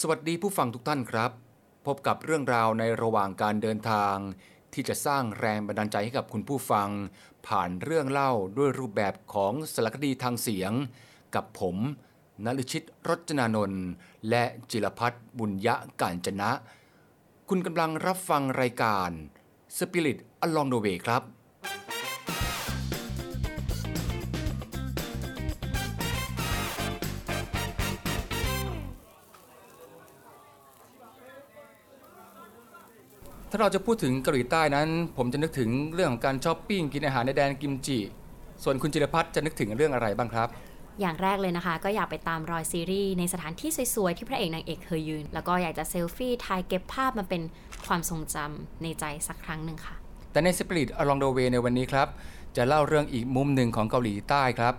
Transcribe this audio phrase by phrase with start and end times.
[0.00, 1.30] สวัสดีผู้ฟังทุกท่านครับ
[1.86, 4.16] พบกับเรื่องราวในระหว่างการเดินทาง
[4.72, 6.88] ที่จะสร้างแรงบันดาลใจให้กับคุณผู้ฟัง
[7.46, 10.72] ผ่านเรื่องเล่าด้วยรูปแบบของสารคดีทางเสียง
[11.34, 11.76] กับผม
[12.44, 13.84] นฤชิตรจนานนท์
[14.28, 16.50] และจิรพัฒน์บุญยะกาญจนะ
[17.48, 19.10] คุณกำลังรับฟังรายการ
[19.78, 21.22] Spirit Along the Way ครับ
[33.56, 37.98] ถ้าเราจะพูดถึงเกาหลีใต้นั้น ผมจะนึกถึงเรื่องของการช้อปปิ้งกินอาหารในแดนกิมจิ
[38.64, 40.48] ส่วนคุณจิรพัฒน์จะนึกถึงเรื่องอะไรบ้างครับ
[41.00, 47.42] อย่างแรกเลยนะคะ ก็อยากไปตามรอยซีรีส์ในสถานที่สวยๆ ที่พระเอกนางเอกเคยยืน แล้วก็อยากจะเซลฟี่ถ่ายเก็บภาพมาเป็น
[47.86, 49.94] ความทรงจำในใจสักครั้งหนึ่งค่ะ
[50.32, 52.08] แต่ใน Spirit Along the Way ในวันนี้ครับ
[52.56, 54.74] จะเล่าเรื่องอีกมุมหนึ่งของเกาหลีใต้ครับ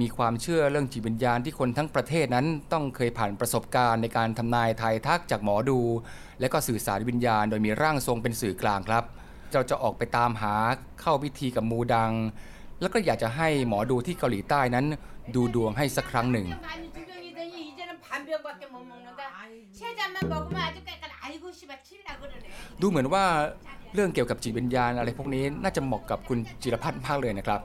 [0.00, 5.80] มีความเชื่อเรื่องจิตวิญญาณที่คนทั้งประเทศนั้นต้องเคยผ่านประสบการณ์ในการทำนายทายทักจากหมอดู
[6.40, 9.04] และก็สื่อสารวิญญาณโดยมีร่างทรงเป็นสื่อกลางครับ
[9.52, 10.54] เราจะออกไปตามหา
[11.00, 12.12] เข้าพิธีกับมูดัง
[12.80, 14.86] แล้วก็อยากจะให้หมอดูที่เกาหลีใต้นั้น
[15.34, 16.46] ดูดวงให้สักครั้งหนึ่ง
[22.80, 23.24] ดูเหมือนว่า
[23.94, 27.60] เรื่องเกี่ยวกับจิตวิญญาณอะไรพวกนี้น่าจะเหมาะกับคุณจิรพัฒน์มากเลยนะครับ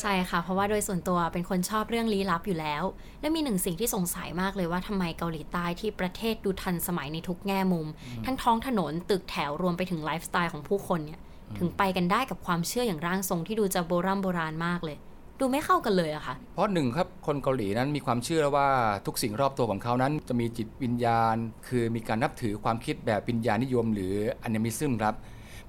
[0.00, 2.82] ใช่ค่ะ เพราะว่าโดยส่วนตัวเป็นคนชอบเรื่องลี้ลับอยู่แล้ว
[3.20, 7.86] และมีหนึ่งสิ่งที่สงสัยมากเลยว่าทำไมเกาหลีใต้ที่ประเทศดูทันสมัยในทุกแง่มุม
[8.24, 11.20] ทั้งท้องถนนตึกแถวรวมไปถึงไลฟ์สไตล์ของผู้คนเนี่ย
[11.58, 14.96] ถึงไปกันได้กับความเชื่ออย่างร่างทรงที่ดูจะโบราณโบราณมากเลย
[15.40, 18.68] ดูไม่เข้ากันเลยอะค่ะ เพราะหนึ่งครับคนเกาหลีนั้นมีความเชื่อว่า
[19.06, 21.36] ทุกสิ่งรอบตัวของเขานั้น จะมีจิตวิญญาณ
[21.68, 25.14] คือมีการนับถือความคิดแบบวิญญาณนิยม หรือ animism ครับ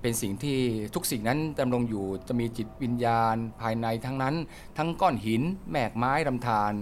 [0.02, 0.60] เป็นสิ่งที่
[0.96, 4.36] ทุกสิ่งนั้นดำรงอยู่จะมีจิตวิญญาณภายในทั้งนั้น
[4.78, 6.74] ทั้งก้อนหินแมกไม้ลำธาร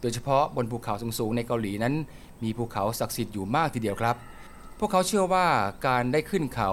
[0.00, 1.94] โดยเฉพาะบนภูเขาสูงๆในเกาหลีนั้น
[2.42, 4.16] มีภูเขาศักดิ์สิทธิ์อยู่มากทีเดียวครับ
[4.78, 5.46] พวกเขาเชื่อว่า
[5.86, 6.70] การได้ขึ้นเขา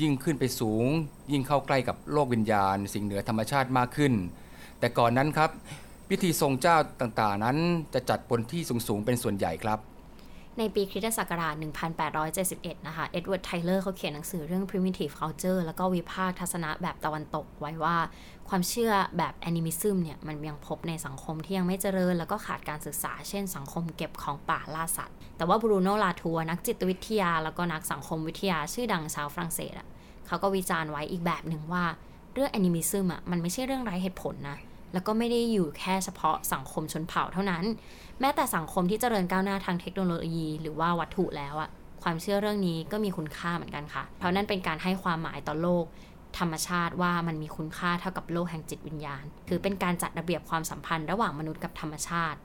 [0.00, 0.84] ยิ่งขึ้นไปสูง
[1.32, 4.12] ยิ่งเข้าใกล้กับโลกวิญญาณ สิ่งเหนือธรรมชาติมากขึ้น
[4.78, 5.50] แต่ก่อนนั้นครับ
[6.08, 7.58] พิธีทรงเจ้าต่างๆนั้น
[7.94, 9.78] จะจัดบนที่สูงๆเป็นส่วนใหญ่ครับ
[10.58, 11.54] ในปีคริสตศักราช
[12.20, 17.96] 1871 นะคะ เอ็ดเวิร์ด ไทเลอร์เขาเขียนหนังสือเรื่อง primitive culture แล้วก็วิพากษ์ทัศนะแบบตะวันตกไว้ว่า
[18.48, 29.88] ความเชื่อแบบ animism เนี่ย มันยังพบในสังคมที่ยังไม่เจริญ แล้วก็ขาดการศึกษา เช่น สังคมเก็บของป่าล่าสัตว์ แต่ว่าบรูโนลาทัว นักจิตวิทยา แล้วก็นักสังคมวิทยาชื่อดังชาวฝรั่งเศสอะ
[30.26, 31.84] เขาก็วิจารณ์ไว้อีกแบบหนึ่งว่า
[32.34, 34.58] เรื่อง animism อะมันไม่ใช่เรื่องไร้เหตุผลนะ
[34.92, 37.64] แล้วก็ไม่ได้อยู่แค่เฉพาะสังคมชนเผ่าเท่านั้น
[38.20, 41.70] แม้แต่สังคมที่เจริญก้าวหน้าทางเทคโนโลยี หรือว่าวัตถุแล้วอะ
[42.02, 45.84] ความเชื่อเรื่องนี้ก็มีคุณค่าเหมือนกันค่ะ เพราะนั่นเป็นการให้ความหมายต่อโลก
[46.38, 52.38] ธรรมชาติว่ามันมีคุณค่าเท่ากับโลกแห่งจิตวิญญาณคือเป็นการจัดระเบียบความสัมพันธ์ระหว่างมนุษย์กับธรรมชาติ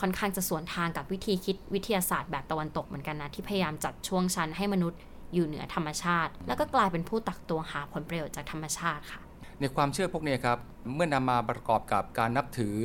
[0.00, 4.98] ค่อนข้างจะสวนทางกับวิธีคิดวิทยาศาสตร์แบบตะวันตกเหมือนกันนะที่พยายามจัดช่วงชั้นให้มนุษย์
[5.34, 9.20] อยู่เหนือธรรมชาติ แล้วก็กลายเป็นผู้ตักตวงหาผลประโยชน์จากธรรมชาติค่ะ
[9.60, 10.58] ในความเชื่อพวกนี้ครับ
[10.94, 12.76] เมื่อนำมาประกอบกับการนับถือ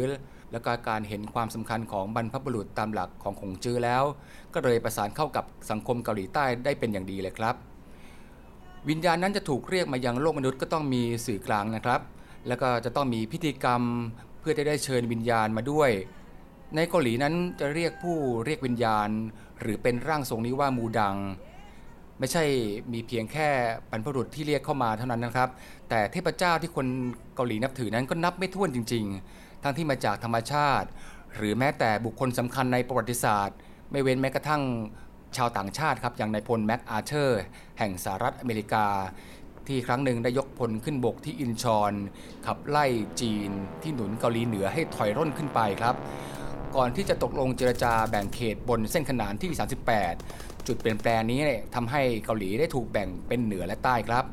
[0.51, 4.03] แล้วก็การเห็นความสำคัญของบรรพบุรุษตามหลักของขงจื้อแล้ว
[4.53, 7.55] ก็เลยประสานเข้ากับสังคมเกาหลีใต้ได้เป็นอย่างดีเลยครับ
[8.89, 12.01] วิญญาณนั้นจะถูกเรียกมายังโลกมนุษย์ก็ต้องมีสื่อกลางนะครับ
[12.47, 13.81] แล้วก็จะต้องมีพิธีกรรม
[14.39, 15.89] เพื่อจะได้เชิญวิญญาณมาด้วย
[16.75, 19.09] ในเกาหลีนั้นจะเรียกผู้เรียกวิญญาณ
[19.61, 21.15] หรือเป็นร่างทรงนี้ว่ามูดัง
[22.19, 22.43] ไม่ใช่
[22.93, 23.47] มีเพียงแค่
[23.89, 25.49] บรรพบุรุษที่เรียกเข้ามาเท่านั้นนะครับ
[25.89, 26.87] แต่เทพเจ้าที่คน
[27.35, 30.87] เกาหลีนับถือนั้นก็นับไม่ถ้วนจริง ๆ ทั้งที่มาจากธรรมชาติ
[31.35, 33.57] หรือแม้แต่บุคคลสำคัญในประวัติศาสตร์
[33.91, 34.61] ไม่เว้นแม้กระทั่ง
[35.37, 37.41] ชาวต่างชาติครับอย่างนายพลแม็กอาเธอร์
[37.79, 38.87] แห่งสหรัฐอเมริกา
[39.67, 41.93] ที่ครั้งหนึ่งได้ยกพลขึ้นบกที่อินชอน
[42.45, 42.85] ขับไล่
[43.21, 43.49] จีน
[43.81, 45.95] ที่หนุนเกาหลีเหนือให้ถอยร่นขึ้นไปครับ
[46.75, 49.49] ก่อนที่จะตกลงเจรจาแบ่งเขตบนเส้นขนานที่
[50.09, 54.25] 38 จุดเปลี่ยนแปลงนี้เนี่ยทำให้เกาหลีได้ถูกแบ่งเป็นเหนือและใต้ครับ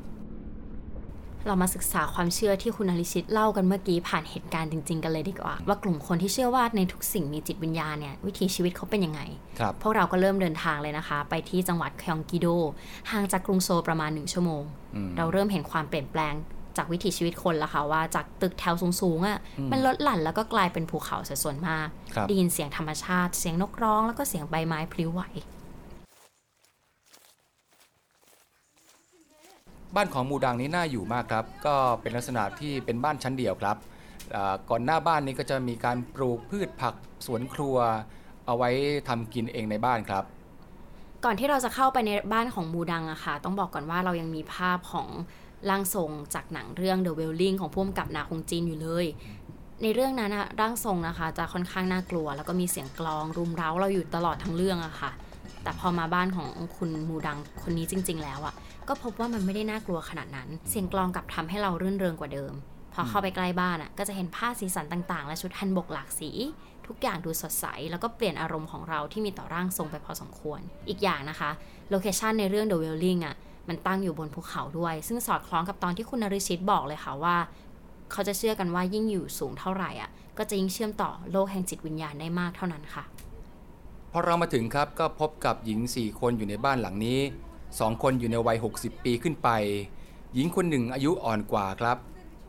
[1.46, 9.20] เรามาศึกษาความเชื่อที่คุณอริชิตเล่ากันเมื่อกี้ผ่านเหตุการณ์จริง ๆ กันเลยดีกว่า ว่ากลุ่มคนที่เชื่อว่าในทุกสิ่งมีจิตวิญญาณเนี่ยวิถีชีวิตเขาเป็นยังไง
[9.58, 12.46] ครับพวกเราก็เริ่มเดินทางเลยนะคะ ไปที่จังหวัดคยองกิโด
[13.10, 14.62] ห่างจากกรุงโซลประมาณหนึ่งชั่วโมง
[14.94, 16.34] อืมเราเริ่มเห็นความเปลี่ยนแปลง
[16.76, 19.38] จากวิถีชีวิตคนแล้วค่ะว่าจากตึกแถวสูงๆอะ่ะ
[19.70, 25.22] มันลดหลั่นแล้วก็กลายเป็นภูเขาเสียส่วนมากครับได้ยินเสียงธรรมชาติ เสียงนกร้อง แล้วก็เสียงใบไม้พลิ้วไหว
[29.96, 33.76] บ้านของมูดังนี้น่าอยู่มากครับ ก็เป็นลักษณะที่เป็นบ้านชั้นเดียวครับ
[34.34, 36.94] อ่าก่อนหน้าบ้านนี้ก็จะมีการปลูกพืชผัก
[37.26, 37.76] สวนครัว
[38.46, 38.70] เอาไว้
[39.08, 40.24] ทำกินเองในบ้านครับ
[41.24, 45.08] ก่อนที่เราจะเข้าไปในบ้านของมูดังอะค่ะ ต้องบอกก่อนว่าเรายังมีภาพของ
[45.68, 49.06] ร่างทรงจากหนังเรื่อง The Wailing ของผู้กำกับนาคงจีนอยู่เลย
[49.82, 55.10] ในเรื่องนั้นอะร่างทรงนะคะ จะค่อนข้างน่ากลัว แล้วก็มีเสียงกลองรุมเร้าเราอยู่ตลอดทั้งเรื่องอะค่ะ
[55.62, 58.54] แต่พอมาบ้านของคุณมูดังคนนี้จริง ๆ แล้วอะ่ะ
[58.88, 62.52] ก็พบว่ามันไม่ได้น่ากลัวขนาดนั้น เสียงกลองกลับทำให้เรารื่นเริงกว่าเดิม
[62.94, 66.30] พอเข้าไปใกล้บ้านอะ่ะก็จะเห็นผ้าสีสันต่าง ๆ และชุดฮันบกหลากสี
[66.86, 71.50] ทุกอย่างดูสดใส แล้วก็เปลี่ยนอารมณ์ของเราที่มีต่อร่างทรงไปพอสมควร อีกอย่างนะคะ
[71.90, 73.34] โลเคชันในเรื่อง The Wailing อะ
[73.68, 77.36] มันตั้งอยู่บนภูเขาด้วย ซึ่งสอดคล้องกับตอนที่คุณนริชิตบอกเลยค่ะว่า
[78.12, 83.04] เขาจะเชื่อกันว่ายิ่งอยู่สูงเท่าไหร่อะ ก็จะยิ่งเชื่อมต่อโลกแห่งจิตวิญญาณได้มากเท่านั้นค่ะ
[84.12, 87.18] พอเรามาถึงครับก็พบกับหญิง 4 คนอยู่ในบ้านหลังนี้
[87.60, 89.48] 2 คนอยู่ในวัย 60 ปีขึ้นไป
[90.34, 91.98] หญิงคนหนึ่งอายุอ่อนกว่าครับ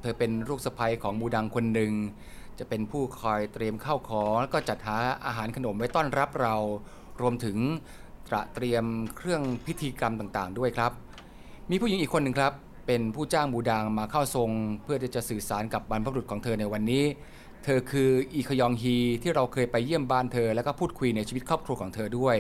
[0.02, 1.92] เธอเป็นลูกสะใภ้ของมูดังคนหนึ่ง
[2.60, 6.56] จะเป็นผู้คอยเตรียมข้าวของแล้วก็จัดหาอาหารขนมไว้ต้อนรับเรา
[7.22, 7.58] รวมถึง
[8.32, 8.86] ตระเตรียม
[9.18, 10.92] เครื่องพิธีกรรมต่างๆ ด้วยครับ
[11.70, 12.54] มีผู้หญิงอีกคนหนึ่งครับ
[12.88, 14.50] เป็นผู้จ้างมูดังมาเข้าทรง
[14.84, 17.04] เพื่อที่จะสื่อสารกับบรรพบุรุษของเธอในวันนี้
[17.64, 22.38] เธอคืออีคยองฮีที่เราเคยไปเยี่ยมบ้านเธอ แล้วก็พูดคุยในชีวิตครอบครัวของเธอด้วย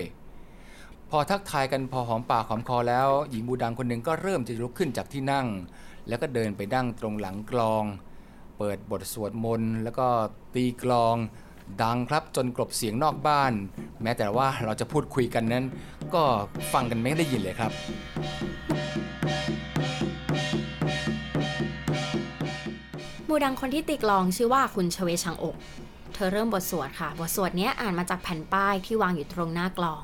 [1.09, 5.47] พอทักทายกันพอหอมปากหอมคอแล้ว หญิงบูดังคนหนึ่งก็เริ่มจะลุกขึ้นจากที่นั่ง
[6.07, 7.83] แล้วก็เดินไปนั่งตรงหลังกลอง
[8.57, 10.07] เปิดบทสวดมนต์แล้วก็
[10.55, 11.15] ตีกลอง
[11.83, 13.53] ดังครับจนกลบเสียงนอกบ้าน
[14.03, 15.65] แม้แต่ว่าเราจะพูดคุยกันนั้น
[16.13, 16.23] ก็
[16.73, 17.71] ฟังกันไม่ได้ยินเลยครับ
[23.27, 25.55] มูดังคนที่ตีกลองชื่อว่าคุณชเวชังอก
[26.13, 30.03] เธอเริ่มบทสวดค่ะ บทสวดนี้อ่านมาจากแผ่นป้ายที่วางอยู่ตรงหน้ากลอง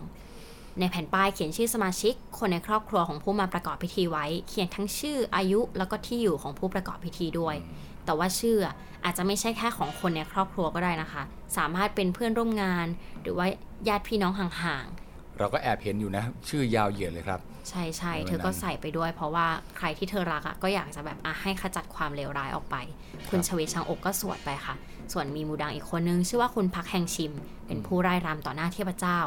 [0.79, 7.55] ในแผ่นป้ายเขียนชื่อสมาชิก คนในครอบครัวของผู้มาประกอบพิธีไว้ เขียนทั้งชื่ออายุแล้วก็ที่อยู่ของผู้ประกอบพิธีด้วย
[8.07, 8.57] แต่ว่าชื่อ
[9.05, 11.23] อาจจะไม่ใช่แค่ของคนในครอบครัวก็ได้นะคะ
[11.57, 12.87] สามารถเป็นเพื่อนร่วมงาน
[13.21, 13.47] หรือว่า
[13.87, 17.39] ญาติพี่น้องห่างๆ เราก็แอบเห็นอยู่นะ ชื่อยาวเหยียดเลยครับ
[17.69, 22.75] ใช่ใช่เออเธอก็นั่นใส่ไปด้วย เพราะว่าใครที่เธอรักอะก็อยากจะแบบอะให้ขจัดความเลวร้ายออกไป
[23.29, 24.75] คุณชเวชังอกก็สวดไปค่ะ
[25.13, 27.33] ส่วนมีมูดังอีกคนนึง ชื่อว่าคุณพักแห่งชิม
[27.67, 29.19] เป็นผู้ร่ายรำต่อหน้าเทพเจ้า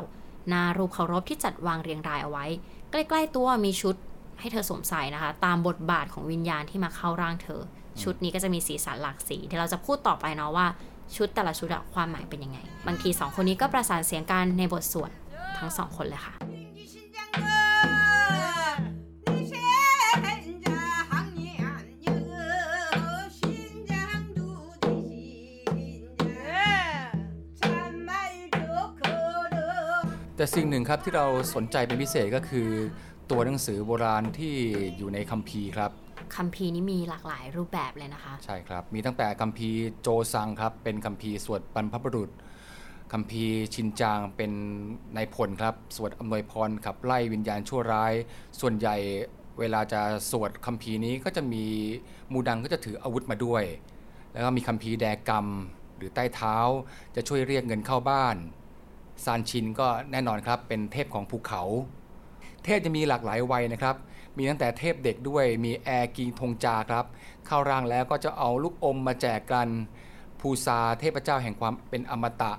[0.49, 2.47] หนารูปเคารพที่จัดวางเรียงรายเอาไว้
[2.91, 3.97] ใกล้ ๆ ตัวมีชุด
[4.41, 7.61] ให้เธอสวมใส่นะคะ ตามบทบาทของวิญญาณที่มาเข้าร่างเธอ
[8.03, 10.67] ชุดนี้ก็จะมีสีสันหลากสีที่เราจะพูดต่อไปเนาะว่า
[11.17, 15.11] ชุดแต่ละชุดอะความหมายเป็นยังไง บางทีสองคนนี้ก็ประสานเสียงกันในบทสวด
[15.59, 16.35] ทั้งสองคนเลยค่ะ
[30.37, 32.69] แต่สิ่งหนึ่งครับที่เราสนใจเป็นพิเศษก็คือ
[33.31, 34.55] ตัวหนังสือโบราณที่
[34.97, 35.91] อยู่ในคัมภีร์ครับ
[36.37, 42.31] คัมภีร์นี้มีหลากหลายรูปแบบเลยนะคะ ใช่ครับ มีตั้งแต่คัมภีร์โจซังครับ เป็นคัมภีร์สวดบรรพบุรุษ
[43.13, 44.53] คัมภีร์ชินจางเป็น
[45.17, 48.13] นายพลครับ สวดอำนวยพรขับไล่วิญญาณชั่วร้าย
[48.61, 48.97] ส่วนใหญ่
[49.59, 50.01] เวลาจะ
[50.31, 51.65] สวดคัมภีร์นี้ก็จะมี
[52.33, 53.65] มูดังก็จะถืออาวุธมาด้วย
[54.33, 55.47] แล้วก็มีคัมภีร์แดกรรม
[55.97, 56.57] หรือใต้เท้า
[57.15, 58.37] จะช่วยเรียกเงินเข้าบ้าน
[59.25, 61.63] ซานชินก็แน่นอนครับเป็นเทพของภูเขา
[62.65, 63.97] เทพจะมีหลากหลายวัยนะครับ
[64.37, 67.05] มีตั้งแต่เทพเด็กด้วย มีแอร์กิงทงจาครับ
[67.47, 69.69] เข้าร่างแล้วก็จะเอาลูกอมมาแจกกัน
[70.41, 72.53] ภูซาเทพเจ้าแห่งความเป็นอมตะ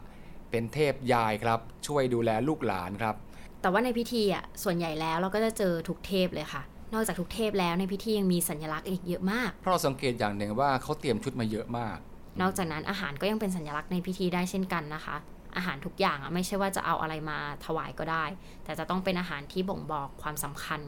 [0.49, 3.15] เป็นเทพยายครับ ช่วยดูแลลูกหลานครับ
[3.61, 6.61] แต่ว่าในพิธีอะ ส่วนใหญ่แล้วเราก็จะเจอทุกเทพเลยค่ะ
[6.93, 11.97] นอกจากทุกเทพแล้วในพิธียังมีสัญลักษณ์อีกเยอะมาก เพราะเราสังเกตอย่างหนึ่งว่าเขาเตรียมชุดมาเยอะมาก
[12.41, 15.15] นอกจากนั้นอาหารก็ยังเป็นสัญลักษณ์ในพิธีได้เช่นกันนะคะ
[15.55, 18.25] อาหารทุกอย่างอะไม่ใช่ว่าจะเอาอะไรมาถวายก็ได้
[18.63, 20.79] แต่จะต้องเป็นอาหารที่บ่งบอกความสำคัญ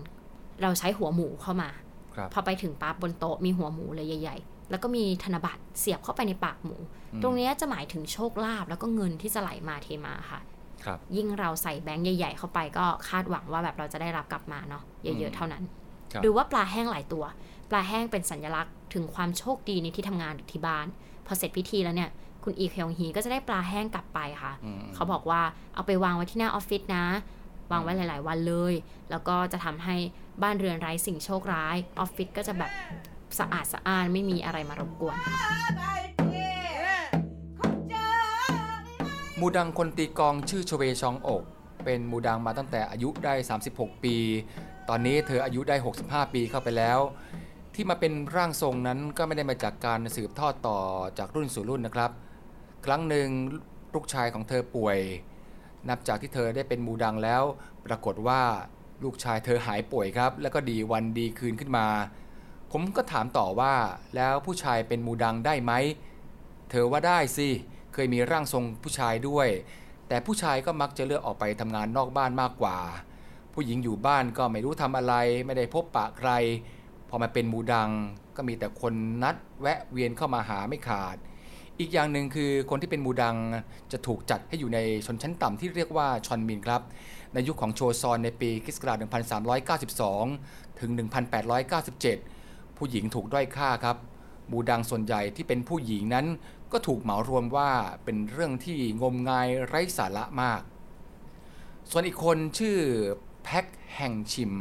[0.61, 1.69] เราใช้หัวหมูเข้ามา
[2.15, 6.77] ครับพอไปถึงปั๊บบนโต๊ะมีหัวหมูเลยใหญ่ ๆ แล้วก็มีธนบัตรเสียบเข้าไปในปากหมู
[7.13, 10.41] อืมตรงเนี้ยจะหมายถึงโชคลาภแล้วก็เงินที่จะไหลมาเทมาค่ะ
[10.85, 15.63] ครับยิ่งเราใส่แบงค์ใหญ่ ๆ เข้าไปก็คาดหวังว่าแบบเราจะได้รับกลับมาเนาะเยอือะมๆเท่านั้น
[16.11, 17.23] ครับหรือว่าปลาแห้งหลายตัว
[17.69, 20.87] ปลาแห้งเป็นสัญลักษณ์ถึงความโชคดีในที่ทำงานหรือที่บ้าน
[21.25, 22.09] พอเสร็จพิธีแล้วเนี่ย
[22.43, 25.41] คุณอีคยองฮีก็จะได้ปลาแห้งกลับไปค่ะอืมเขาบอกว่า
[25.75, 27.05] เอาไปวางไว้ที่หน้าออฟฟิศนะ
[27.71, 28.73] วางไว้หลาย ๆ วันเลย
[29.11, 29.95] แล้วก็จะทำให้
[30.41, 32.71] บ้านเรือนไร้สิ่งโชคร้ายออฟฟิศก็จะแบบ
[33.39, 35.17] สะอาดสะอ้านไม่มีอะไรมารบกวน
[39.39, 41.43] มูดังคนตีกลองชื่อชเวชองอก
[41.85, 43.33] เป็นมูดังมาตั้งแต่อายุได้
[43.69, 44.15] 36 ปี
[44.89, 46.99] ตอนนี้เธออายุได้ 65 ปีเข้าไปแล้ว
[47.75, 50.79] ที่มาเป็นร่างทรงนั้นก็ไม่ได้มาจากการสืบทอดต่อ
[51.17, 52.11] จากรุ่นสู่รุ่นนะครับ
[52.85, 53.29] ครั้งหนึ่ง
[53.93, 54.97] ลูกชายของเธอป่วย
[55.89, 57.43] นับจากที่เธอได้เป็นมูดังแล้ว
[57.85, 58.41] ปรากฏว่า
[59.03, 61.87] ลูกชายเธอหายป่วยครับ แล้วก็ดีวันดีคืนขึ้นมา
[62.71, 63.73] ผมก็ถามต่อว่า
[64.15, 65.71] แล้วผู้ชายเป็นมูดังได้ไหม
[66.69, 67.49] เธอว่าได้สิ
[67.93, 69.47] เคยมีร่างทรงผู้ชายด้วย
[70.07, 72.77] แต่ผู้ชายก็มักจะเลือกออกไปทำงานนอกบ้านมากกว่า
[73.53, 75.13] ผู้หญิงอยู่บ้านก็ไม่รู้ทำอะไร
[75.45, 76.31] ไม่ได้พบปะใคร
[77.09, 77.89] พอมาเป็นมูดัง
[78.35, 81.17] ก็มีแต่คนนัดแวะเวียนเข้ามาหาไม่ขาด
[81.79, 83.37] อีกอย่างหนึ่งคือคนที่เป็นมูดัง
[83.91, 86.81] จะถูกจัดให้อยู่ในชนชั้นต่ำที่เรียกว่าชอนมินครับ
[87.33, 88.97] ในยุคขของโชซอนในปีคริสต์ศักราช
[90.19, 90.91] 1392 ถึง
[92.03, 93.97] 1897 ผู้หญิงถูกด้อยค่าครับ
[94.51, 96.25] มูดังส่วนใหญ่ที่เป็นผู้หญิงนั้น
[96.71, 97.69] ก็ถูกเหมารวมว่า
[98.03, 100.61] เป็นเรื่องที่งมงายไร้สาระมาก
[101.89, 102.77] ส่วนอีกคนชื่อ
[103.43, 103.65] แพ็ก
[103.95, 104.53] แห่งชิม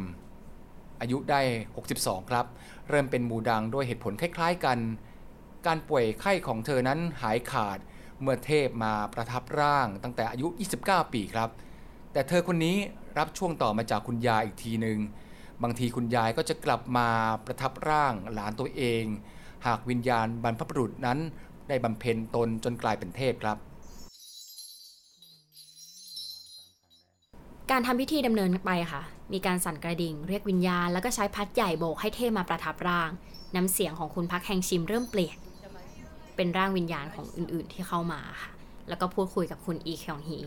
[1.01, 1.41] อายุได้
[1.85, 2.45] 62 ครับ
[2.89, 4.79] เริ่มเป็นมูดังด้วยเหตุผลคล้าย ๆ กัน
[5.67, 7.79] การป่วยไข้ของเธอนั้นหายขาด
[8.21, 10.47] เมื่อเทพมาประทับร่างตั้งแต่อายุ
[10.81, 11.49] 29 ปีครับ
[12.13, 12.77] แต่เธอคนนี้
[13.17, 14.99] รับช่วงต่อมาจากคุณยายอีกทีหนึ่ง
[15.63, 17.09] บางทีคุณยายก็จะกลับมา
[17.45, 19.03] ประทับร่างหลานตัวเอง
[19.65, 21.19] หากวิญญาณบรรพบุรุษนั้น
[21.67, 23.57] ได้บำเพ็ญตนจนกลายเป็นเทพครับ
[27.71, 29.01] การทำพิธีดำเนินไปค่ะ
[29.33, 33.09] มีการสั่นกระดิ่ง เรียกวิญญาณ แล้วก็ใช้พัดใหญ่โบกให้เทพมาประทับร่าง
[33.55, 35.37] น้ำเสียงของคุณพักแห่งชิมเริ่มเปลี่ยน
[36.36, 38.50] เป็นร่างวิญญาณของอื่น ๆ ที่เข้ามาค่ะ
[38.88, 40.38] แล้วก็พูดคุยกับคุณอีคยองฮี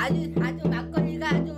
[0.00, 0.14] 아주
[0.44, 1.48] 아주 막걸리가 아주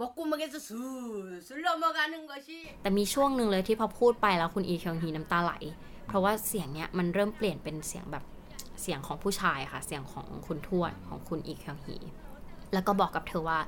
[0.00, 2.48] 먹구멍에서 술술 넘어가는 것이
[2.82, 5.52] แต่มีช่วงหนึ่งเลยที่พอพูดไปแล้วคุณอีคยองฮีน้ำตาไหล
[6.06, 8.24] เพราะว่าเสียงเนี้ยมันเริ่มเปลี่ยนเป็นเสียงแบบ
[8.82, 11.96] เสียงของผู้ชายค่ะ เสียงของคุณทวดของคุณอีคยองฮี
[12.72, 13.58] แล้วก็บอกกับเธอว่า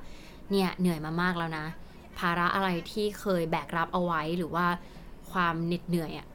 [0.51, 1.65] เนี่ยเหนื่อยมามากแล้วนะ
[2.19, 4.65] ภาระอะไรที่เคยแบกรับเอาไว้หรือว่า
[5.30, 6.26] ความเหน็ดเหนื่อยอะ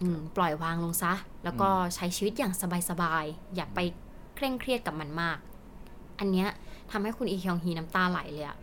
[0.00, 1.12] อืมปล่อยวางลงซะ
[1.44, 2.52] แล้วก็ใช้ชีวิตอย่าง
[2.90, 3.78] สบายๆ อย่าไป
[4.34, 5.38] เคร่งเครียดกับมันมาก
[6.18, 6.48] อันเนี้ย
[6.90, 8.56] ทำให้คุณอีคยองฮีน้ำตาไหลเลยอะ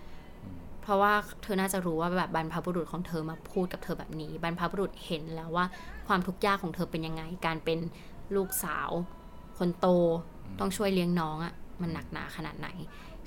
[0.82, 5.66] เพราะว่าเธอน่าจะรู้ว่าแบบบรรพบุรุษของเธอมาพูดกับเธอแบบนี้ บรรพบุรุษเห็นแล้วว่า
[6.08, 7.80] ความทุกข์ยากของเธอเป็นยังไง การเป็น
[8.36, 8.90] ลูกสาว
[9.58, 9.88] คนโต
[10.60, 12.68] ต้องช่วยเลี้ยงน้องอะมันหนักหนาขนาดไหน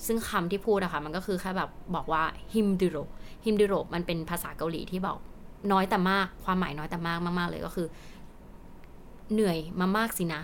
[0.06, 2.22] ซึ่งคำที่พูดอะค่ะมันก็คือแค่แบบบอกว่า
[2.54, 2.96] ฮิมดิโร
[3.44, 5.18] ฮิมดิโรมันเป็นภาษาเกาหลีที่บอก
[5.72, 7.88] น้อยแต่มากความหมายน้อยแต่มากมาก ๆ เลยก็คือ
[9.32, 10.42] เหนื่อยมามากสินะ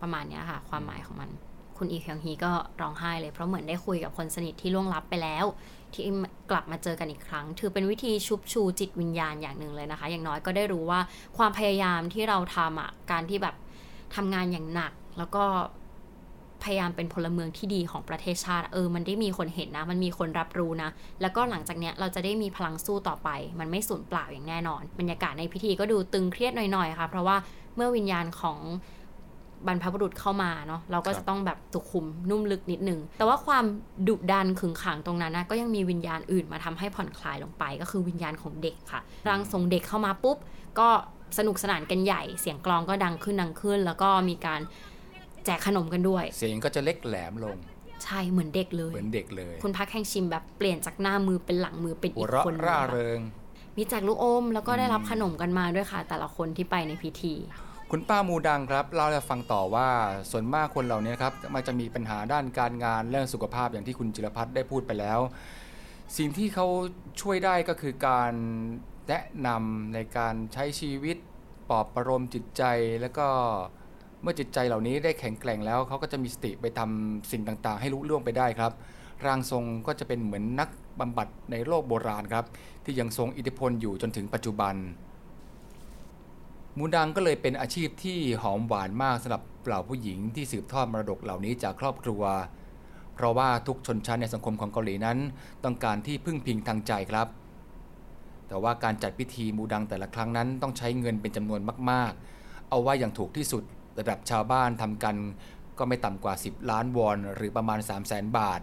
[0.00, 1.30] ประมาณเนี้ยค่ะ ความหมายของมัน
[1.76, 5.44] คุณอีคยงฮีก็ร้องไห้เลยเพราะเหมือนได้คุยกับคนสนิทที่ล่วงลับไปแล้ว
[5.92, 6.02] ที่
[6.50, 11.00] กลับมาเจอกันอีกครั้ง ถือเป็นวิธีชุบชูจิตวิญญาณอย่างหนึ่งเลยนะคะ อย่างน้อยก็ได้รู้ว่า
[11.36, 13.54] ความพยายามที่เราทำอะการที่แบบ
[14.14, 15.44] ทำงานอย่างหนัก แล้วก็
[16.64, 20.90] พยายามเป็นพลเมืองที่ดีของประเทศชาติ เออ มันได้มีคนเห็นนะ มันมีคนรับรู้นะ
[21.20, 27.36] แล้วก็หลังจากเนี้ยเราจะได้มีพลังสู้ต่อไป มันไม่สูญเปล่าอย่างแน่นอน บรรยากาศในพิธีก็ดูตึงเครียดหน่อยๆค่ะ เพราะว่า
[27.76, 28.58] เมื่อวิญญาณของ
[29.66, 33.64] บรรพบุรุษเข้ามาเนาะเราก็จะต้องแบบสุขุมนุ่มลึกนิดนึง แต่ว่าความ
[34.08, 40.36] ดุดันขึงขังตรงนั้นนะก็ยังมีวิญญาณอื่นมาทำให้ผ่อนคลายลงไป ก็คือวิญญาณของเด็กค่ะร่างทรงเด็กเข้ามาปุ๊บ
[40.78, 40.88] ก็
[41.38, 44.60] สนุกสนานกันใหญ่ เสียงกลองก็ดังขึ้นดังขึ้น แล้วก็มีการ
[45.50, 47.56] จกขนมกันด้วย เสียงก็จะเล็กแหลมลง
[48.04, 53.20] ใช่เหมือนเด็กเลย เหมือนเด็กเลย คุณพักแห่งชิมแบบเปลี่ยนจากหน้ามือเป็นหลังมือเป็นหัอีวกเราะคนหนึ่งร่าค่ะเริง
[53.76, 57.34] มีแจกลูกอมแล้วก็ได้รับขนมกันมาด้วยค่ะ แต่ละคนที่ไปในพิธี
[57.90, 59.88] คุณป้ามูดังครับเล่าให้ฟังต่อว่า
[60.30, 65.20] ส่วนมากคนเหล่านี้ครับมันจะมีปัญหาด้านการงานเรื่องสุขภาพอย่างที่คุณจิรพัฒน์ได้พูดไปแล้ว
[66.16, 66.66] สิ่งที่เขา
[67.20, 68.32] ช่วยได้ก็คือการ
[69.08, 71.16] แนะนำในการใช้ชีวิต
[71.70, 72.62] ปลอบประโลมจิตใจ
[73.00, 73.28] แล้วก็
[74.22, 78.72] เมื่อจิตใจเหล่านี้ได้แข็งแกร่งแล้วเขาก็จะมีสติไปทำสิ่งต่างๆ ให้ลุล่วงไปได้ครับ
[79.24, 80.68] ร่างทรงก็จะเป็นเหมือนนัก
[81.00, 82.44] บำบัดในโลกโบราณครับ
[82.84, 84.74] ที่ยังทรงอิทธิพลอยู่จนถึงปัจจุบัน
[86.76, 92.22] มูดังก็เลยเป็นอาชีพที่หอมหวานมากสำหรับเหล่าผู้หญิงที่สืบทอดมรดกเหล่านี้จากครอบครัว
[93.14, 95.18] เพราะว่าทุกชนชั้นในสังคมของเกาหลีนั้น
[95.64, 97.28] ต้องการที่พึ่งพิงทางใจครับ
[98.48, 101.60] แต่ว่าการจัดพิธีมูดังแต่ละครั้งนั้นต้องใช้เงินเป็นจำนวน
[101.90, 103.62] มาก ๆ เอาว่าอย่างถูกที่สุด
[103.98, 105.16] ระดับชาวบ้านทำกัน
[105.78, 108.60] ก็ไม่ต่ำกว่า 10 ล้านวอน หรือประมาณ 3 0 0แสนบาท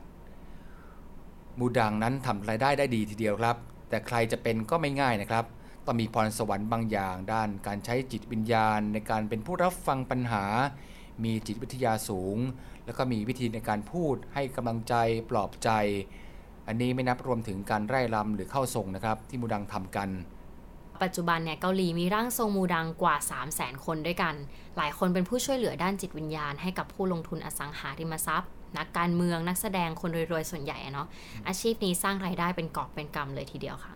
[1.59, 3.55] มูดังนั้นทำรายได้ได้ดีทีเดียวครับ
[3.89, 5.45] แต่ใครจะเป็นก็ไม่ง่ายนะครับ
[5.85, 10.45] ต้องมีพรสวรรค์บางอย่าง ด้านการใช้จิตวิญญาณ ในการเป็นผู้รับฟังปัญหา
[11.23, 12.37] มีจิตวิทยาสูง
[12.85, 14.95] แล้วก็มีวิธีในการพูดให้กำลังใจ
[15.29, 15.69] ปลอบใจ
[16.67, 20.09] อันนี้ไม่นับรวมถึงการไร่รำหรือเข้าทรงนะครับ ที่มูดังทำกัน
[21.03, 24.35] ปัจจุบันเนี่ยเกาหลีมีร่างทรงมูดังกว่า 3 0 0แสนคนด้วยกัน
[24.77, 31.07] หลายคนเป็นผู้ช่วยเหลือด้านจิตวิญญาณให้กับผู้ลงทุนอสังหาริมทรัพย์ นักการเมืองนักแสดงคนรวยๆ ส่วนใหญ่เนาะ
[31.47, 33.93] อาชีพนี้สร้างรายได้เป็นกอบเป็นกำเลยทีเดียวค่ะ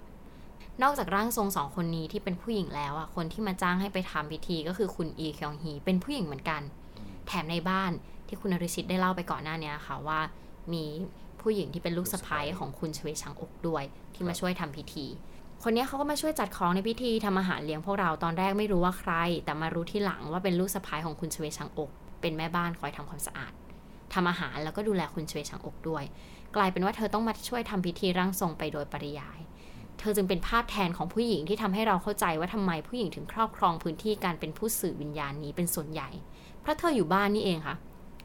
[0.82, 6.62] นอกจากร่างทรงสองคนนี้ที่เป็นผู้หญิงแล้วอะคนที่มาจ้างให้ไปทำพิธีก็คือคุณอีคยองฮีเป็นผู้หญิงเหมือนกัน
[7.28, 7.92] แถมในบ้าน
[8.28, 10.20] ที่คุณนริชิตได้เล่าไปก่อนหน้านี้ค่ะว่า
[10.74, 10.84] มี
[11.42, 15.06] ผู้หญิงที่เป็นลูกสะใภ้ของคุณชเวชังอกด้วย ที่มาช่วยทำพิธี
[15.66, 19.14] คนนี้เขาก็มาช่วยจัดของในพิธีทำอาหารเลี้ยงพวกเราตอนแรกไม่รู้ว่าใคร
[19.46, 21.90] แต่มารู้ที่หลังว่าเป็นลูกสะใภ้ของคุณชเวชังอก
[22.22, 23.54] เป็นแม่บ้านคอยทำความสะอาด
[24.14, 26.04] ทำอาหารแล้วก็ดูแลคุณชเวชังอกด้วย
[26.56, 29.40] กลายเป็นว่าเธอต้องมาช่วยทำพิธีร่างทรงไปโดยปริยาย
[30.00, 36.10] เธอจึงเป็นภาพแทนของผู้หญิงที่ทำให้เราเข้าใจว่าทำไมผู้หญิงถึงครอบครองพื้นที่การเป็นผู้สื่อวิญญาณนี้เป็นส่วนใหญ่
[36.62, 37.76] เพราะเธออยู่บ้านนี่เองค่ะ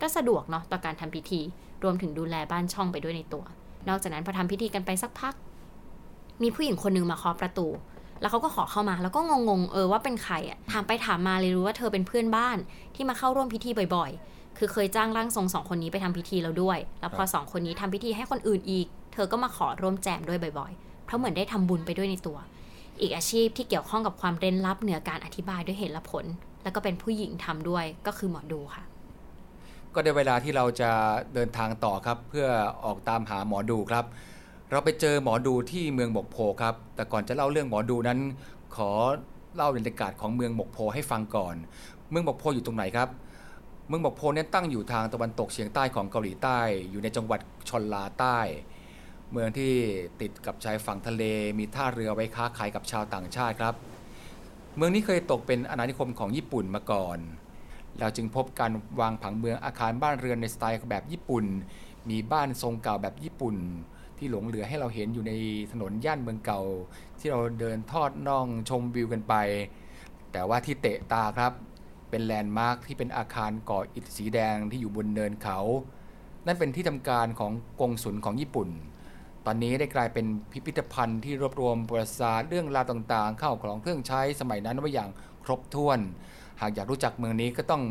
[0.03, 1.41] ก็สะดวกเนาะต่อการทำพิธี
[1.83, 3.45] รวมถึงดูแลบ้านช่องไปด้วยในตัว
[3.89, 5.35] นอกจากนั้นพอทำพิธีกันไปสักพัก
[6.43, 7.67] มีผู้หญิงคนหนึ่งมาเคาะประตู
[8.21, 12.59] แล้วเขาก็ขอเข้ามา แล้วก็งงๆ เออว่าเป็นใครอะถามไปถามมาเลยรู้ว่าเธอเป็นเพื่อนบ้าน
[12.95, 22.39] ที่มาเข้าร่วมพิธีบ่อยๆ คือเคยจ้างร่างทรงสองคนนี้ไปทำพิธีแล้วด้วย แล้วพอสองคนนี้ทำพิธีให้คนอื่นอีก เธอก็มาขอร่วมแจมด้วยบ่อยๆ เพราะเหมือนได้ทำบุญไปด้วยในตัว
[23.01, 26.25] อีกอาชีพที่เกี่ยวข้องกับความเร้นลับเหนือการอธิบายด้วยเหตุและผล
[26.63, 28.85] แล้วก็เป็นผู้หญิงทำด้วย ก็คือหมอดูค่ะ
[29.95, 30.91] ก็ได้เวลาที่เราจะ
[31.35, 32.47] เดินทางต่อครับ เพื่อ
[32.85, 34.05] ออกตามหาหมอดูครับ
[34.71, 38.19] เราไปเจอหมอดูที่เมืองบกโพครับ แต่ก่อนจะเล่าเรื่องหมอดูนั้น
[38.77, 38.91] ขอ
[39.55, 41.55] เล่าบรรยากาศของเมืองบกโพให้ฟังก่อน
[42.11, 43.09] เมืองบกโพอยู่ตรงไหนครับ
[43.89, 46.59] เมืองบกโพเนี่ยตั้งอยู่ทางตะวันตกเฉียงใต้ของเกาหลีใต้
[46.91, 48.39] อยู่ในจังหวัดชอนลาใต้
[49.33, 49.73] เมืองที่
[50.21, 51.23] ติดกับชายฝั่งทะเล
[51.59, 53.75] มีท่าเรือไว้ค้าขายกับชาวต่างชาติครับ
[54.77, 57.19] เมืองนี้เคยตกเป็นอาณานิคมของญี่ปุ่นมาก่อน
[57.99, 61.45] เราจึงพบการวางผังเมืองอาคารบ้านเรือนในสไตล์แบบญี่ปุ่น
[62.11, 63.57] มีบ้านทรงเก่าแบบญี่ปุ่น
[64.19, 65.33] ที่หลงเหลือให้เราเห็นอยู่ใน
[65.73, 66.63] ถนนย่านเมืองเก่า
[67.19, 69.35] ที่เราเดินทอดน่องชมวิวกันไป
[70.33, 71.53] แต่ว่าที่เตะตาครับ
[72.11, 75.59] เป็นแลนด์มาร์คที่เป็นอาคารก่ออิฐสีแดงที่อยู่บนเนินเขา
[76.47, 78.69] นั่นเป็นที่ทำการของกงสุลของญี่ปุ่น
[79.47, 85.11] ตอนนี้ได้กลายเป็นพิพิธภัณฑ์ที่รวบรวมประวัติศาสตร์เรื่องราวต่างๆ เข้าของเครื่องใช้สมัยนั้นไว้อย่าง
[85.45, 85.99] ครบถ้วน
[86.61, 87.83] หากอยากรู้จักเมืองนี้ก็ต้อง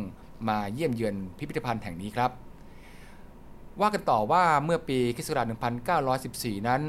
[0.48, 2.30] มาเยี่ยมเยือนพิพิธภัณฑ์แห่งนี้ครับ
[3.80, 5.28] ว่ากันต่อว่าเมื่อปีคศ
[5.98, 6.82] 1914 นั้น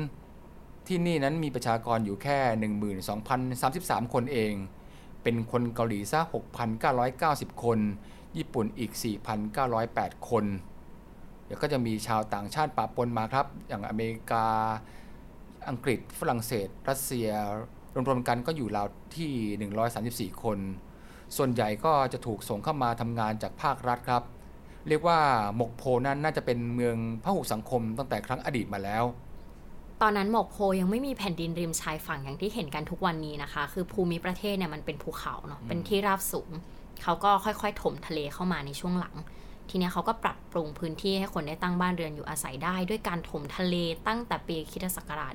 [0.88, 2.40] ที่นี่นั้นมีประชากรอยู่แค่
[3.42, 4.54] 12,033 คนเอง
[5.24, 6.22] เป็นคนเกาหลีซะ
[6.92, 7.80] 6,990 คน
[8.38, 8.92] ญี่ปุ่นอีก
[9.60, 10.46] 4,908 คน
[11.46, 14.46] เดี๋ยวก็จะมีชาวต่างชาติปะปนมาครับ อย่างอเมริกา
[15.70, 17.30] อังกฤษ ฝรั่งเศส รัสเซีย
[18.10, 20.60] รวมๆกันก็อยู่ราวที่ 134 คน
[21.38, 24.24] ส่วนใหญ่ก็จะถูกส่งเข้ามาทำงานจากภาครัฐครับ
[24.90, 25.20] เรียกว่า
[25.56, 29.04] หมกโพนั้นน่าจะเป็นเมืองพหุสังคมตั้งแต่ครั้งอดีตมาแล้ว
[30.02, 36.52] ตอนนั้นหมกโพยังไม่มีแผ่นดินริมชายฝั่งอย่างที่เห็นกันทุกวันนี้นะคะ คือภูมิประเทศเนี่ยมันเป็นภูเขาเนาะเป็นที่ราบสูง
[37.04, 39.16] เขาก็ค่อยๆ ถมทะเลเข้ามาในช่วงหลัง
[39.70, 43.76] ทีเนี้ยเขาก็ปรับปรุงพื้นที่ให้คนได้ตั้งบ้านเรือนอยู่อาศัยได้ ด้วยการถมทะเล
[44.08, 45.34] ตั้งแต่ปีคริสตศักราช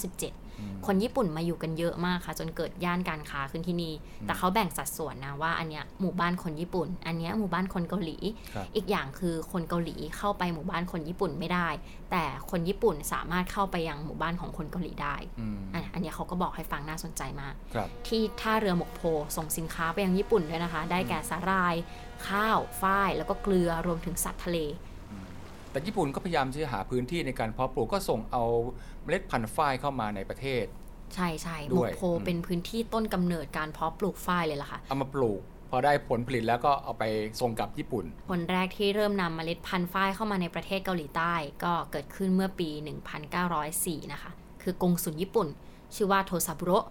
[0.00, 0.49] 1897
[0.86, 3.92] คนญี่ปุ่นมาอยู่กันเยอะมากค่ะ จนเกิดย่านการค้าขึ้นที่นี่
[4.26, 8.16] แต่เขาแบ่งสัดส่วนนะว่าอันเนี้ยหมู่บ้านคนญี่ปุ่น อันเนี้ยหมู่บ้านคนเกาหลี
[8.54, 11.68] ครับอีกอย่างคือคนเกาหลีเข้าไปหมู่บ้านคนญี่ปุ่นไม่ได้
[12.10, 19.00] แต่คนญี่ปุ่นสามารถเข้าไปยังหมู่บ้านของคนเกาหลีได้อืมอะอันเนี้ยเขาก็บอกให้ฟังน่าสนใจมากครับที่ท่าเรือหมกโพ
[19.36, 21.74] ส่งสินค้าไปยังญี่ปุ่นด้วยนะคะ ได้แก่สาหร่าย
[22.28, 24.58] ข้าวฝ้ายแล้วก็เกลือรวมถึงสัตว์ทะเล
[25.70, 28.44] แต่ญี่ปุ่นก็พยายามที่จะหาพื้นที่ในการเพาะปลูกก็ส่งเอา
[29.02, 30.64] เมล็ดพันธุ์ฝ้ายเข้ามาในประเทศ
[31.14, 37.04] ใช่ใช่หด้มวยกโพอืมเป็นพื้นที่ต้นกำเนิดการเพาะปลูกฝ้ายเลยล่ะค่ะ เอามาปลูกพอได้ผลผลิตแล้วก็เอาไป
[37.40, 42.70] ส่งกลับญี่ปุ่น คนแรกที่เริ่มนำเมล็ดพันธุ์ฝ้ายเข้ามาในประเทศเกาหลีใต้ ก็เกิดขึ้นเมื่อปี
[43.40, 44.30] 1904 นะคะ
[44.62, 45.48] คือกงสุลญี่ปุ่น
[45.94, 46.86] ชื่อว่าโทซาบุโระ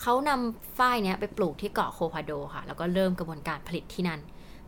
[0.00, 4.20] เขานำฝ้ายเนี้ยไปปลูกที่เกาะโคพาโดค่ะ แล้วก็เริ่มกระบวนการผลิตที่นั่น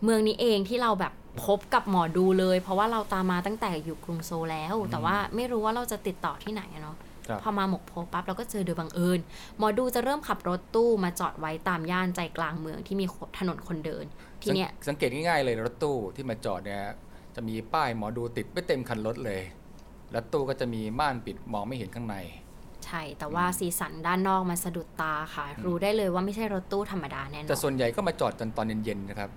[0.02, 1.12] เมืองนี้เองที่เราแบบ
[1.44, 6.96] พบกับหมอดูเลย เพราะว่าเราตามมาตั้งแต่อยู่กรุงโซลแล้ว แต่ว่าไม่รู้ว่าเราจะติดต่อที่ไหนอะเนาะ
[7.28, 9.20] ครับพอมาหมกโพปั๊บเราก็เจอโดยบังเอิญ
[9.58, 13.06] หมอดูจะเริ่มขับรถตู้มาจอดไว้ตามย่านใจกลางเมืองที่มี
[13.38, 14.04] ถนนคนเดิน
[14.42, 16.82] ทีเนี้ยสังสังเกตง่ายๆเลยรถตู้ที่มาจอดเนี่ย
[17.36, 19.40] จะมีป้ายหมอดูติดไม่เต็มคันรถเลย
[20.12, 22.16] แล้วตู้ก็จะมีม่านปิดมองไม่เห็นข้างใน
[22.86, 29.30] ใช่แต่ว่าสีสันด้านนอกมันสะดุดตาค่ะ รู้ได้เลยว่าไม่ใช่รถตู้ธรรมดาแน่นแต่อนส่วนใหญ่ก็มาจอดกันตอนเย็นๆนะครับ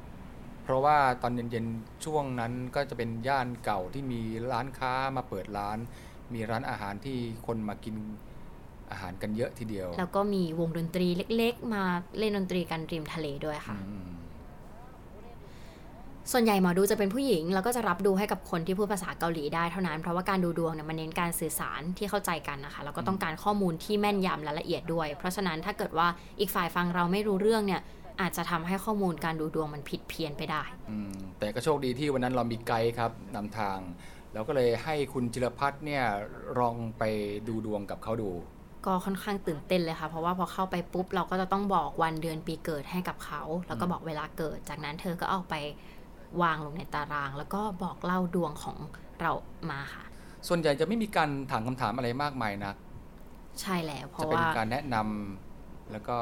[0.66, 5.78] เพราะว่าตอนเย็นๆช่วงนั้นก็จะเป็นย่านเก่าที่มีร้านค้ามาเปิดร้าน
[6.34, 7.96] มีร้านอาหารที่คนมากิน
[8.92, 11.84] อาหารกันเยอะทีเดียว แล้วก็มีวงดนตรีเล็กๆ มา
[12.18, 14.10] เล่นดนตรีกันริมทะเลด้วยค่ะอืม
[16.32, 26.08] ส่วนใหญ่หมอดูจะเป็นผู้หญิง แล้วก็จะรับดูให้กับคนที่พูดภาษาเกาหลีได้เท่านั้น เพราะว่าการดูดวงเนี่ยมันเน้นการสื่อสารที่เข้าใจกันนะคะ แล้วก็ต้องการข้อมูลที่แม่นยำและละเอียดด้วย เพราะฉะนั้นถ้าเกิดว่า
[26.40, 27.82] อีกฝ่ายฟังเราไม่รู้เรื่องเนี่ย
[28.22, 33.80] อาจจะทำให้ข้อมูลการดูดวงมันผิดเพี้ยนไปได้อืมแต่ก็โชคดีที่วันนั้นเรามีไกด์ครับนำทาง
[34.34, 36.04] แล้วก็เลยให้คุณจิรพัฒน์เนี่ย
[36.60, 37.04] ลองไป
[37.48, 38.32] ดูดวงกับเขาดู
[38.86, 45.56] ก็ค่อนข้างตื่นเต้นเลยค่ะ เพราะว่าพอเข้าไปปุ๊บเราก็จะต้องบอกวันเดือนปีเกิดให้กับเขา แล้วก็บอกเวลาเกิด จากนั้นเธอก็เอาไป
[46.42, 48.78] วางลงในตาราง แล้วก็บอกเล่าดวงของ
[49.22, 49.32] เรา
[49.72, 50.04] มาค่ะ
[50.48, 52.76] ส่วนใหญ่จะไม่มีการถามคำถามอะไรมากมายนัก
[53.62, 56.18] ใช่แล้วเพจะราะเป็นว่าการแนะนำแล้วก็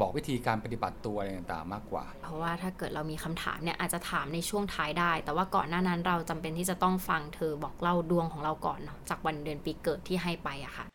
[0.00, 10.86] บอกวิธีการปฏิบัติตัวอะไรต่างๆมากกว่า เพราะว่าถ้าเกิดเรามีคำถามเนี่ยอาจจะถามในช่วงท้ายได้ แต่ว่าก่อนหน้านั้นเราจำเป็นที่จะต้องฟังเธอบอกเล่าดวงของเราก่อนเนาะจากวันเดือนปีเกิดที่ให้ไปอะค่ะ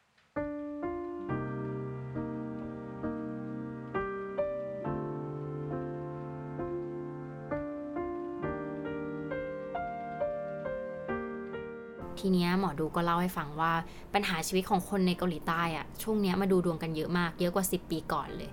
[12.25, 13.71] ทีเนี้ยหมอดูก็เล่าให้ฟังว่า
[14.13, 18.51] ปัญหาชีวิตของคนในเกาหลีใต้อะช่วงเนี้ยมาดูดวงกันเยอะมาก เยอะกว่า 10 ปีก่อนเลย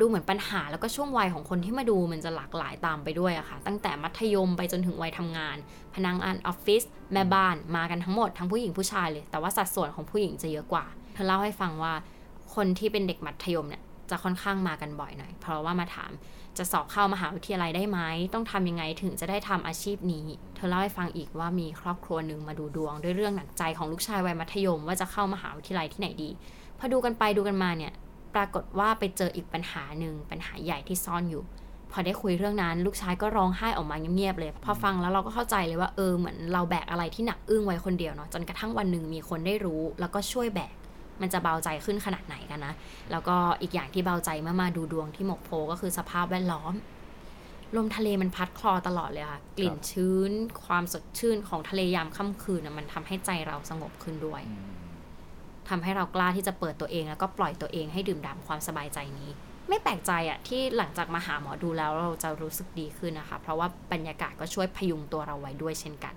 [0.00, 5.56] ดูเหมือนปัญหาแล้วก็ช่วงวัยของคนที่มาดูมันจะหลากหลายตามไปด้วยอะค่ะ ตั้งแต่มัธยมไปจนถึงวัยทำงาน
[5.94, 11.92] พนักงานออฟฟิศแม่บ้านมากันทั้งหมดทั้งผู้หญิงผู้ชายเลย แต่ว่าสัดส่วนของผู้หญิงจะเยอะกว่า เธอเล่าให้ฟังว่า
[12.54, 16.12] คนที่เป็นเด็กมัธยมเนี่ยจะค่อนข้างมากันบ่อยหน่อย เพราะว่ามาถาม
[16.58, 17.98] จะสอบเข้ามหาวิทยาลัยได้ไหม
[18.34, 20.26] ต้องทำยังไงถึงจะได้ทำอาชีพนี้
[20.56, 26.30] เธอเล่าให้ฟังอีกว่ามีครอบครัวหนึ่งมาดูดวง ด้วยเรื่องหนักใจของลูกชายวัยมัธยม ว่าจะเข้ามหาวิทยาลัยที่ไหนดี
[26.78, 27.92] พอดูกันไปดูกันมาเนี่ย
[28.34, 31.44] ปรากฏว่าไปเจออีกปัญหาหนึ่งปัญหาใหญ่ที่ซ่อนอยู่
[31.92, 40.74] พอได้คุยเรื่องนั้น ลูกชายก็ร้องไห้ออกมาเงียบๆเลย พอฟังแล้วเราก็เข้าใจเลยว่าเออเหมือนเราแบกอะไรที่หนักอึ้งไว้คนเดียวเนาะจนกระทั่งวันหนึ่งมีคนได้รู้ แล้วก็ช่วยแบก
[41.20, 42.74] มันจะเบาใจขึ้นขนาดไหนกันนะ
[43.10, 46.72] แล้วก็อีกอย่างที่เบาใจเมื่อมาดูดวงที่หมกโพก็คือสภาพแวดล้อม
[47.76, 50.30] ลมทะเลมันพัดคลอตลอดเลยค่ะ กลิ่นชื้น
[50.66, 54.42] ความสดชื่นของทะเลยามค่ำคืนนะมันทำให้ใจเราสงบขึ้นด้วย
[55.68, 59.30] ทำให้เรากล้าที่จะเปิดตัวเอง แล้วก็ปล่อยตัวเองให้ดื่มด่ำความสบายใจนี้
[59.68, 66.14] ไม่แปลกใจอะที่หลังจากมาหาหมอดูแล้วเราจะรู้สึกดีขึ้นนะคะ เพราะว่าบรรยากาศก็ช่วยพยุงตัวเราไว้ด้วยเช่นกัน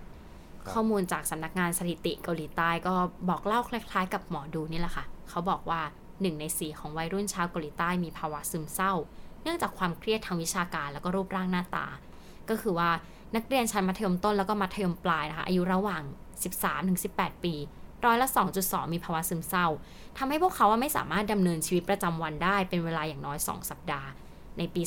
[0.64, 2.94] ครับข้อมูลจากสำนักงานสถิติเกาหลีใต้ก็
[3.30, 5.82] บอกเล่าคล้าย ๆ กับหมอดูนี่แหละค่ะ เขาบอกว่า
[6.22, 8.94] หนึ่งในสี่ของวัยรุ่นชาวเกาหลีใต้มีภาวะซึมเศร้า
[9.44, 11.88] เนื่องจากความเครียดทางวิชาการแล้วก็รูปร่างหน้าตา
[12.50, 12.90] ก็คือว่า
[13.36, 16.02] นักเรียนชั้นมัธยมต้นแล้วก็มัธยมปลายนะคะอายุระหว่าง
[16.74, 17.54] 13-18 ปี
[18.06, 18.28] ร้อยละ
[18.60, 19.68] 2.2 มีภาวะซึมเศร้า
[20.18, 24.10] ทำให้พวกเขาว่าไม่สามารถดำเนินชีวิตประจำวันได้เป็นเวลาอย่างน้อย 2 สัปดาห์
[24.58, 24.82] ในปี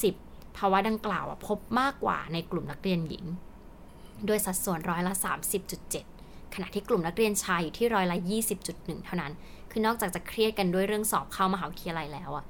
[0.00, 3.24] 2020 ภาวะดังกล่าวอะพบมากกว่าในกลุ่มนักเรียนหญิง
[4.26, 5.12] โดยสัดส่วนร้อยละ
[5.84, 8.16] 30.7 ขณะที่กลุ่มนักเรียนชายอยู่ที่ร้อยละ
[8.60, 9.32] 20.1 เท่านั้น
[9.70, 12.44] คือนอกจากจะเครียดกันด้วยเรื่องสอบเข้ามหาวิทยาลัยแล้วอะ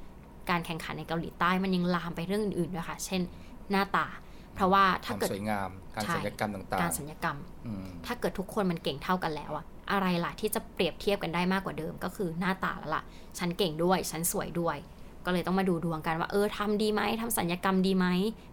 [0.51, 3.23] การแข่งขันในเกาหลีใต้มันยังลามไปเรื่องอื่นๆด้วยค่ะ เช่น
[3.71, 4.07] หน้าตา
[4.55, 13.03] เพราะว่าคถ้าวามเกิดสวยงาม การใช่ศัลยกรรมต่างการสัญญกรรมๆอืมถ้าเกิดทุกคนมันเก่งเท่ากันแล้วอะ อะไรล่ะที่จะเปรียบเทียบกันได้มากกว่าเดิมก็คือหน้าตาล้วล่ะ
[13.39, 14.77] ฉันเก่งด้วย ฉันสวยด้วย
[15.25, 18.07] ก็เลยต้องมาดูดวงกันว่าเออทำดีไหมทำสัญญกรรมดีไหม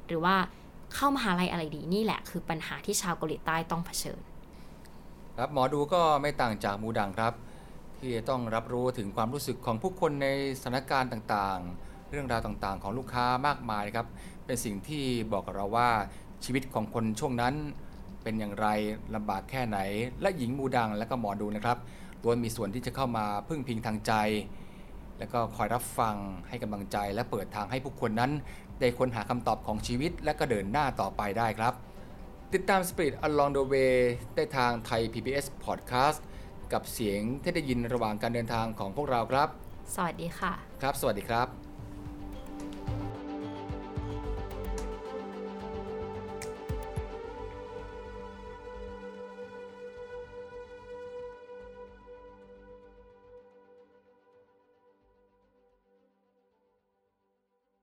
[0.08, 0.36] หรือว่า
[0.96, 4.22] เข้ามหาลัยอะไรดีนี่แหละ คือปัญหาที่ชาวเกาหลีใต้ต้องเผชิญ
[5.38, 7.34] ครับหมอดูก็ไม่ต่างจากมูดังครับ
[8.00, 10.28] ที่ต้องรับรู้ถึงความรู้สึกของผู้คนใน
[10.60, 14.08] สถานการณ์ต่างๆ เรื่องราวต่างๆ ของลูกค้ามากมายครับ
[14.46, 15.90] เป็นสิ่งที่บอกกับเราว่า
[16.44, 17.54] ชีวิตของคนช่วงนั้น
[18.24, 18.68] เป็นอย่างไร
[19.16, 19.78] ลำบากแค่ไหน
[20.22, 21.78] และหญิงมูดังและก็หมอดูนะครับ
[22.24, 24.14] ล้วนมีส่วนที่จะเข้ามาพึ่งพิงทางใจ
[25.20, 26.16] แล้วก็คอยรับฟัง
[26.48, 28.32] ให้กำลังใจ และเปิดทางให้ผู้คนนั้น
[28.80, 31.74] ได้ค้นหาคำตอบของชีวิต และก็เดินหน้าต่อไปได้ครับ
[32.54, 33.96] ติดตาม Spirit Along the Way
[34.36, 36.20] ได้ทางไทย PBS Podcast
[36.74, 39.48] กับเสียงที่ได้ยินระหว่างการเดินทางของพวกเราครับ
[39.96, 41.69] สวัสดีค่ะ ครับ สวัสดีครับ